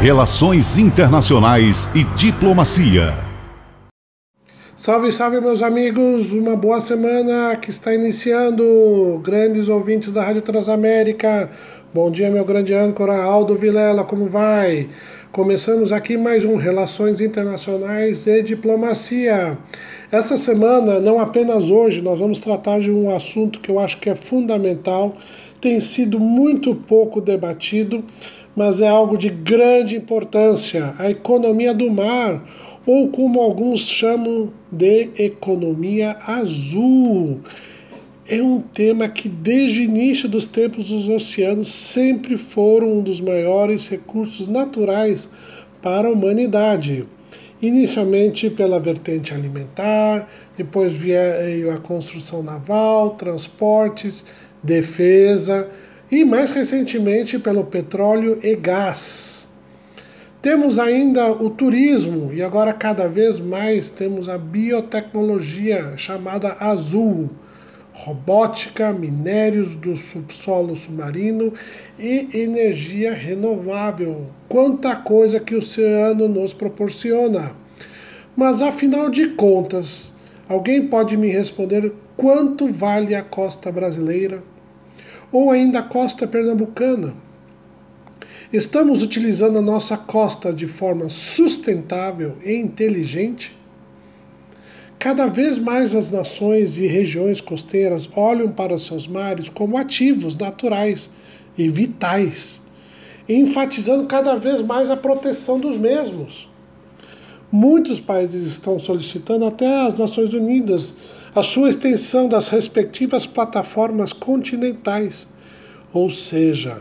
[0.00, 3.14] Relações Internacionais e Diplomacia.
[4.76, 6.34] Salve, salve, meus amigos!
[6.34, 9.18] Uma boa semana que está iniciando.
[9.24, 11.48] Grandes ouvintes da Rádio Transamérica.
[11.94, 14.86] Bom dia, meu grande âncora Aldo Vilela, como vai?
[15.32, 19.56] Começamos aqui mais um Relações Internacionais e Diplomacia.
[20.12, 24.10] Essa semana, não apenas hoje, nós vamos tratar de um assunto que eu acho que
[24.10, 25.16] é fundamental,
[25.58, 28.04] tem sido muito pouco debatido,
[28.56, 32.42] mas é algo de grande importância: a economia do mar,
[32.86, 37.40] ou como alguns chamam de economia azul.
[38.28, 43.20] É um tema que, desde o início dos tempos dos oceanos, sempre foram um dos
[43.20, 45.30] maiores recursos naturais
[45.80, 47.06] para a humanidade.
[47.62, 50.28] Inicialmente pela vertente alimentar,
[50.58, 54.24] depois veio a construção naval, transportes,
[54.62, 55.70] defesa
[56.10, 59.48] e mais recentemente pelo petróleo e gás.
[60.40, 67.28] Temos ainda o turismo e agora cada vez mais temos a biotecnologia chamada azul,
[67.92, 71.52] robótica, minérios do subsolo submarino
[71.98, 74.26] e energia renovável.
[74.48, 77.52] Quanta coisa que o oceano nos proporciona.
[78.36, 80.12] Mas afinal de contas,
[80.48, 84.42] alguém pode me responder quanto vale a costa brasileira?
[85.30, 87.14] Ou ainda a costa pernambucana.
[88.52, 93.56] Estamos utilizando a nossa costa de forma sustentável e inteligente?
[94.98, 100.36] Cada vez mais as nações e regiões costeiras olham para os seus mares como ativos
[100.36, 101.10] naturais
[101.58, 102.60] e vitais,
[103.28, 106.48] enfatizando cada vez mais a proteção dos mesmos.
[107.50, 110.94] Muitos países estão solicitando até as Nações Unidas
[111.36, 115.28] a sua extensão das respectivas plataformas continentais,
[115.92, 116.80] ou seja,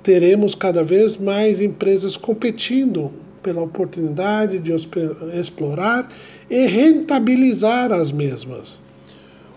[0.00, 3.10] teremos cada vez mais empresas competindo
[3.42, 6.08] pela oportunidade de explorar
[6.48, 8.80] e rentabilizar as mesmas.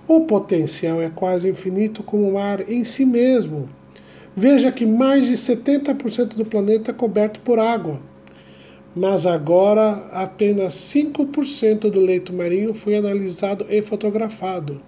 [0.08, 3.70] O potencial é quase infinito como o mar em si mesmo.
[4.36, 8.02] Veja que mais de 70% do planeta é coberto por água
[8.96, 14.82] mas agora apenas 5% do leito marinho foi analisado e fotografado.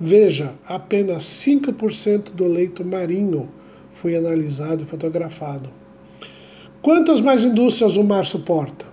[0.00, 3.48] Veja, apenas 5% do leito marinho
[3.92, 5.70] foi analisado e fotografado.
[6.80, 8.86] Quantas mais indústrias o mar suporta?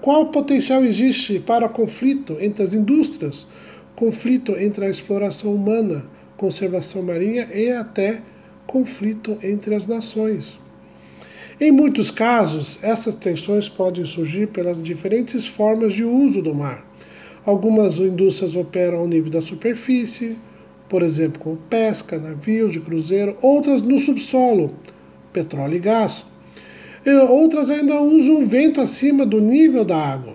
[0.00, 3.46] Qual potencial existe para conflito entre as indústrias,
[3.94, 6.04] conflito entre a exploração humana,
[6.36, 8.22] conservação marinha e até
[8.66, 10.58] conflito entre as nações?
[11.64, 16.84] Em muitos casos, essas tensões podem surgir pelas diferentes formas de uso do mar.
[17.46, 20.36] Algumas indústrias operam ao nível da superfície,
[20.88, 24.74] por exemplo, com pesca, navios de cruzeiro, outras no subsolo,
[25.32, 26.24] petróleo e gás.
[27.30, 30.34] Outras ainda usam o vento acima do nível da água.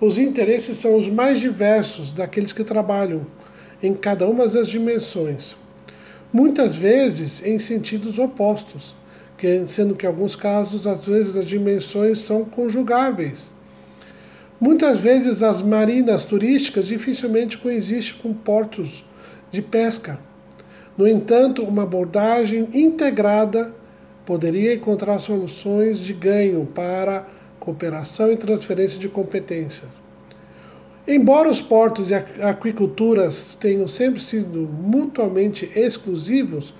[0.00, 3.24] Os interesses são os mais diversos daqueles que trabalham
[3.80, 5.54] em cada uma das dimensões,
[6.32, 8.96] muitas vezes em sentidos opostos
[9.38, 13.52] que, sendo que em alguns casos, às vezes, as dimensões são conjugáveis.
[14.60, 19.04] Muitas vezes as marinas turísticas dificilmente coexistem com portos
[19.52, 20.18] de pesca.
[20.96, 23.72] No entanto, uma abordagem integrada
[24.26, 27.24] poderia encontrar soluções de ganho para
[27.60, 29.88] cooperação e transferência de competências.
[31.06, 36.74] Embora os portos e a aquiculturas tenham sempre sido mutuamente exclusivos,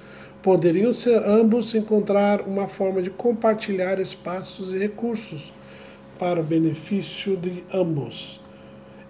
[0.49, 5.53] poderiam ser ambos encontrar uma forma de compartilhar espaços e recursos
[6.19, 8.41] para o benefício de ambos.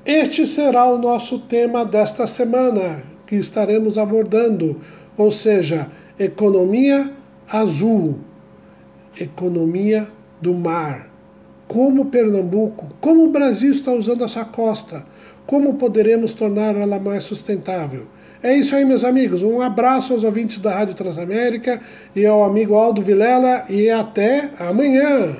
[0.05, 4.81] Este será o nosso tema desta semana, que estaremos abordando,
[5.17, 5.89] ou seja,
[6.19, 7.13] economia
[7.49, 8.19] azul,
[9.17, 10.09] economia
[10.43, 11.09] do mar.
[11.69, 15.07] Como Pernambuco, como o Brasil está usando essa costa,
[15.47, 18.07] como poderemos tornar ela mais sustentável.
[18.43, 19.43] É isso aí, meus amigos.
[19.43, 21.81] Um abraço aos ouvintes da Rádio Transamérica
[22.15, 25.35] e ao amigo Aldo Vilela e até amanhã.